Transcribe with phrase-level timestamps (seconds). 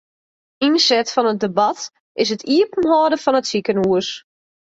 [0.67, 1.79] Ynset fan it debat
[2.21, 4.07] is it iepenhâlden fan it sikehûs.